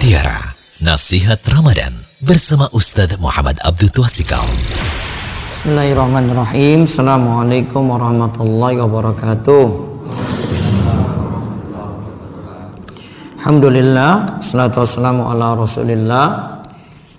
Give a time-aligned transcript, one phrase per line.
[0.00, 0.40] Mutiara
[0.80, 1.92] Nasihat Ramadan
[2.24, 4.40] bersama Ustadz Muhammad Abdul Twasikal.
[5.52, 6.88] Bismillahirrahmanirrahim.
[6.88, 9.64] Assalamualaikum warahmatullahi wabarakatuh.
[13.44, 16.28] Alhamdulillah, salatu wassalamu ala rasulillah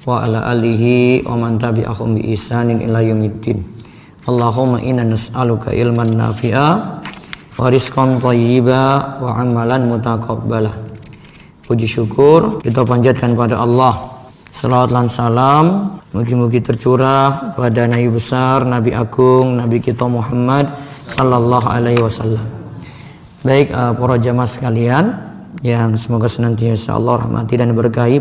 [0.10, 3.62] wa ala alihi wa man tabi'ahum bi isanin ila yaumiddin.
[4.26, 10.91] Allahumma inna nas'aluka ilman nafi'a wa rizqan thayyiba wa amalan mutaqabbala.
[11.72, 13.96] Puji syukur kita panjatkan pada Allah.
[14.52, 20.68] Salawat dan salam mugi-mugi tercurah pada Nabi besar, Nabi agung, Nabi kita Muhammad
[21.08, 22.44] sallallahu alaihi wasallam.
[23.48, 25.16] Baik uh, para jamaah sekalian
[25.64, 28.20] yang semoga senantiasa Allah rahmati dan berkahi.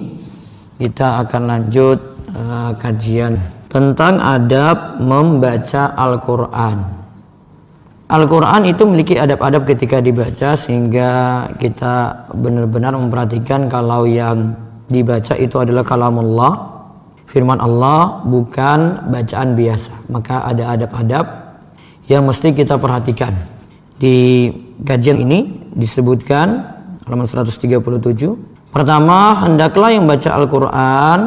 [0.78, 1.98] Kita akan lanjut
[2.30, 3.34] uh, kajian
[3.66, 6.99] tentang adab membaca Al-Qur'an.
[8.10, 14.58] Al-Quran itu memiliki adab-adab ketika dibaca sehingga kita benar-benar memperhatikan kalau yang
[14.90, 16.52] dibaca itu adalah kalamullah
[17.30, 20.10] firman Allah bukan bacaan biasa.
[20.10, 21.26] Maka ada adab-adab
[22.10, 23.30] yang mesti kita perhatikan.
[23.94, 24.50] Di
[24.82, 26.66] kajian ini disebutkan
[27.06, 27.78] halaman 137
[28.74, 31.18] pertama hendaklah yang baca Al-Quran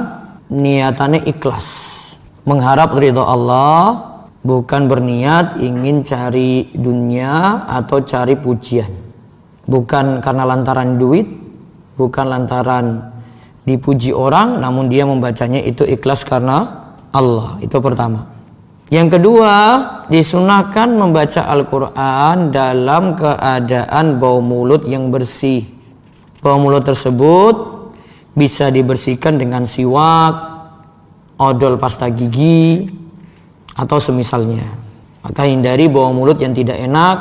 [0.51, 1.67] niatannya ikhlas
[2.43, 4.12] mengharap ridho Allah
[4.43, 8.91] bukan berniat ingin cari dunia atau cari pujian.
[9.63, 11.25] Bukan karena lantaran duit,
[11.95, 12.85] bukan lantaran
[13.63, 16.67] dipuji orang, namun dia membacanya itu ikhlas karena
[17.15, 17.57] Allah.
[17.63, 18.27] Itu pertama.
[18.91, 19.55] Yang kedua,
[20.11, 25.65] disunahkan membaca Al-Quran dalam keadaan bau mulut yang bersih.
[26.43, 27.55] Bau mulut tersebut
[28.35, 30.35] bisa dibersihkan dengan siwak,
[31.39, 32.85] odol pasta gigi,
[33.77, 34.65] atau semisalnya.
[35.23, 37.17] Maka hindari bau mulut yang tidak enak,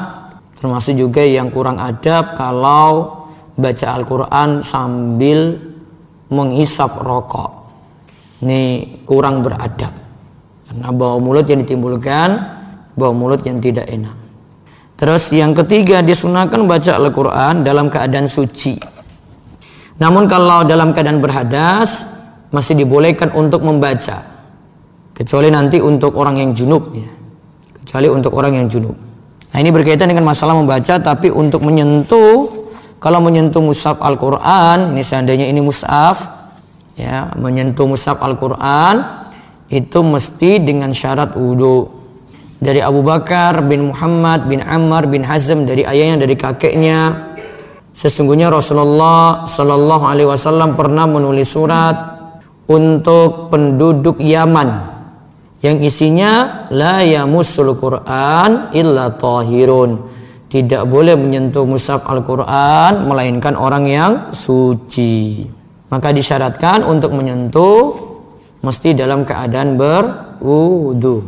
[0.58, 3.22] termasuk juga yang kurang adab kalau
[3.55, 5.55] baca Al-Quran sambil
[6.33, 7.50] menghisap rokok.
[8.42, 8.62] Ini
[9.06, 9.95] kurang beradab.
[10.67, 12.30] Karena bau mulut yang ditimbulkan,
[12.98, 14.17] bau mulut yang tidak enak.
[14.98, 18.79] Terus yang ketiga disunahkan baca Al-Quran dalam keadaan suci.
[20.02, 22.07] Namun kalau dalam keadaan berhadas
[22.51, 24.32] masih dibolehkan untuk membaca
[25.12, 27.08] kecuali nanti untuk orang yang junub ya.
[27.83, 28.96] kecuali untuk orang yang junub.
[29.52, 32.64] Nah ini berkaitan dengan masalah membaca tapi untuk menyentuh
[33.02, 36.24] kalau menyentuh mushaf Al-Quran ini seandainya ini mushaf
[36.96, 39.27] ya menyentuh mushaf Al-Quran
[39.68, 41.90] itu mesti dengan syarat wudhu
[42.62, 47.33] dari Abu Bakar bin Muhammad bin Ammar bin Hazm dari ayahnya dari kakeknya
[47.90, 51.96] sesungguhnya Rasulullah Shallallahu Alaihi Wasallam pernah menulis surat
[52.70, 54.92] untuk penduduk Yaman
[55.62, 60.20] yang isinya la yamussul Quran illa tahirun.
[60.52, 65.48] Tidak boleh menyentuh mushaf Al-Quran melainkan orang yang suci.
[65.89, 67.96] Maka disyaratkan untuk menyentuh
[68.61, 71.24] mesti dalam keadaan berwudu.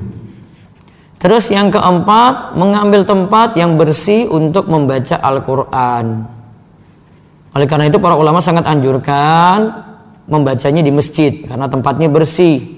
[1.17, 6.29] Terus yang keempat, mengambil tempat yang bersih untuk membaca Al-Quran.
[7.57, 9.73] Oleh karena itu para ulama sangat anjurkan
[10.29, 12.74] membacanya di masjid karena tempatnya bersih.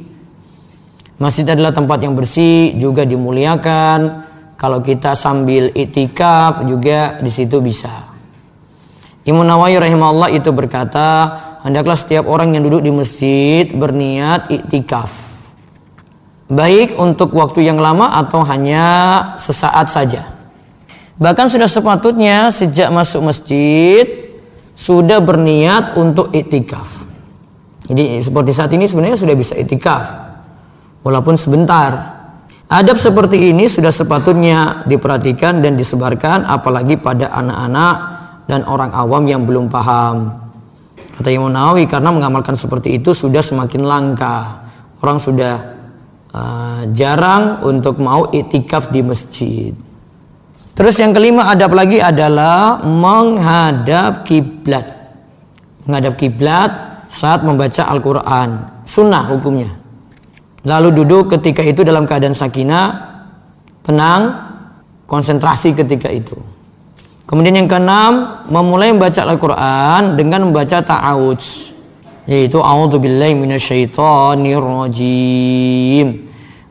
[1.17, 4.29] Masjid adalah tempat yang bersih, juga dimuliakan.
[4.61, 7.93] Kalau kita sambil itikaf juga di situ bisa.
[9.25, 15.09] Imam Nawawi rahimahullah itu berkata, hendaklah setiap orang yang duduk di masjid berniat itikaf.
[16.53, 18.85] Baik untuk waktu yang lama atau hanya
[19.41, 20.37] sesaat saja.
[21.17, 24.05] Bahkan sudah sepatutnya sejak masuk masjid
[24.77, 27.09] sudah berniat untuk itikaf.
[27.89, 30.26] Jadi seperti saat ini sebenarnya sudah bisa itikaf
[31.07, 32.19] walaupun sebentar.
[32.67, 37.97] Adab seperti ini sudah sepatutnya diperhatikan dan disebarkan apalagi pada anak-anak
[38.51, 40.35] dan orang awam yang belum paham.
[41.15, 44.67] Kata Imam Nawawi karena mengamalkan seperti itu sudah semakin langka.
[44.99, 45.79] Orang sudah
[46.35, 49.71] uh, jarang untuk mau itikaf di masjid.
[50.75, 54.91] Terus yang kelima adab lagi adalah menghadap kiblat.
[55.87, 56.71] Menghadap kiblat
[57.07, 58.83] saat membaca Al-Quran.
[58.83, 59.86] Sunnah hukumnya
[60.67, 62.87] lalu duduk ketika itu dalam keadaan sakinah,
[63.87, 64.35] tenang,
[65.07, 66.35] konsentrasi ketika itu.
[67.27, 71.79] Kemudian yang keenam, memulai membaca Al-Qur'an dengan membaca ta'awudz
[72.27, 76.27] yaitu a'udzubillahi minasyaitonirrajim.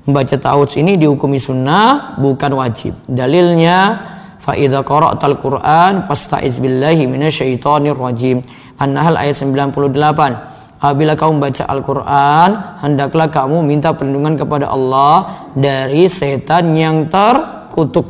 [0.05, 2.91] Membaca ta'awudz ini dihukumi sunnah bukan wajib.
[3.07, 4.03] Dalilnya
[4.43, 8.43] fa idza qara'tal Qur'an fasta'iz billahi minasyaitonirrajim.
[8.75, 12.49] An-Nahl ayat 98 apabila kamu membaca Al-Quran,
[12.83, 18.05] hendaklah kamu minta perlindungan kepada Allah dari setan yang terkutuk.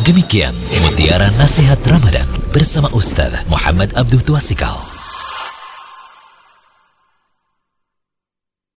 [0.06, 0.54] Demikian
[0.86, 4.85] mutiara nasihat Ramadan bersama Ustaz Muhammad Abdul Tuasikal.